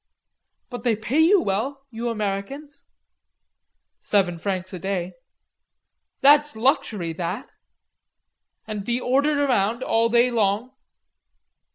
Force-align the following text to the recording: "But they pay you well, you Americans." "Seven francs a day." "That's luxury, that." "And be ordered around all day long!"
"But 0.71 0.83
they 0.83 0.95
pay 0.95 1.19
you 1.19 1.39
well, 1.41 1.85
you 1.91 2.09
Americans." 2.09 2.83
"Seven 3.99 4.39
francs 4.39 4.73
a 4.73 4.79
day." 4.79 5.13
"That's 6.21 6.55
luxury, 6.55 7.13
that." 7.13 7.51
"And 8.65 8.83
be 8.83 8.99
ordered 8.99 9.37
around 9.37 9.83
all 9.83 10.09
day 10.09 10.31
long!" 10.31 10.73